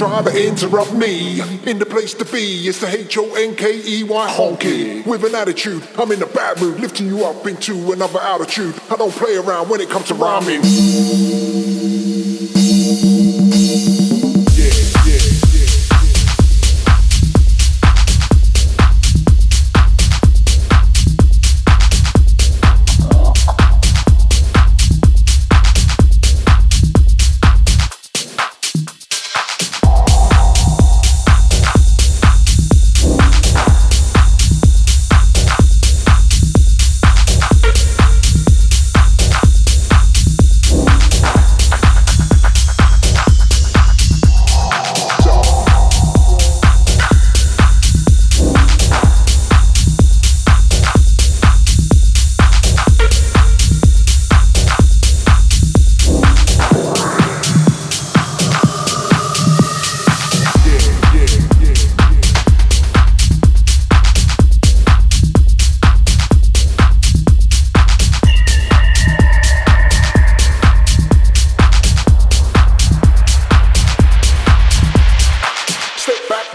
try 0.00 0.22
to 0.22 0.48
interrupt 0.48 0.92
me. 0.92 1.40
In 1.66 1.78
the 1.78 1.86
place 1.86 2.14
to 2.14 2.24
be, 2.24 2.68
it's 2.68 2.80
the 2.80 2.88
H 2.88 3.18
O 3.18 3.34
N 3.34 3.54
K 3.54 3.80
E 3.84 4.04
Y 4.04 4.28
honky. 4.28 5.06
With 5.06 5.24
an 5.24 5.34
attitude, 5.34 5.86
I'm 5.98 6.10
in 6.12 6.22
a 6.22 6.26
bad 6.26 6.60
mood, 6.60 6.80
lifting 6.80 7.06
you 7.06 7.24
up 7.24 7.46
into 7.46 7.92
another 7.92 8.20
altitude. 8.20 8.74
I 8.90 8.96
don't 8.96 9.12
play 9.12 9.36
around 9.36 9.68
when 9.68 9.80
it 9.80 9.90
comes 9.90 10.06
to 10.08 10.14
rhyming. 10.14 11.49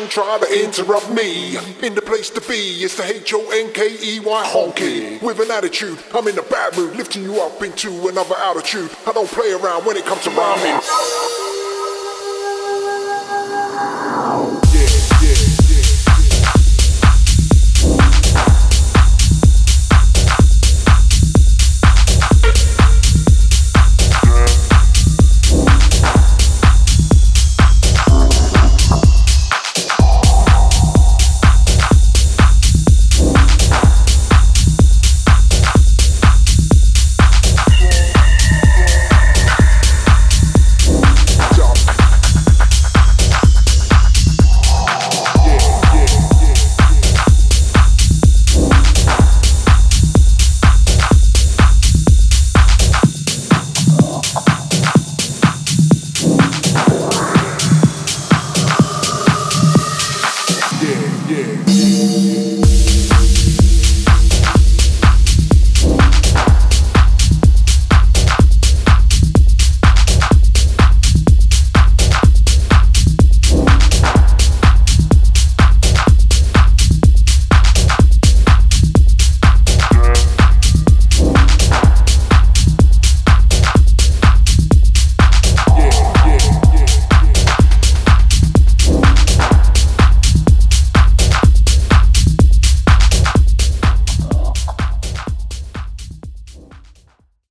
Don't 0.00 0.10
try 0.10 0.38
to 0.38 0.64
interrupt 0.64 1.08
me. 1.10 1.56
In 1.82 1.94
the 1.94 2.02
place 2.02 2.28
to 2.30 2.40
be, 2.42 2.84
it's 2.84 2.96
the 2.96 3.04
H 3.04 3.32
O 3.32 3.50
N 3.50 3.72
K 3.72 3.96
E 4.02 4.20
Y 4.20 4.44
honky. 4.44 5.22
With 5.22 5.40
an 5.40 5.50
attitude, 5.50 5.98
I'm 6.14 6.28
in 6.28 6.38
a 6.38 6.42
bad 6.42 6.76
mood, 6.76 6.96
lifting 6.96 7.22
you 7.22 7.40
up 7.40 7.62
into 7.62 8.08
another 8.08 8.34
altitude. 8.36 8.90
I 9.06 9.12
don't 9.12 9.28
play 9.28 9.52
around 9.52 9.86
when 9.86 9.96
it 9.96 10.04
comes 10.04 10.22
to 10.24 10.30
rhyming. 10.30 11.35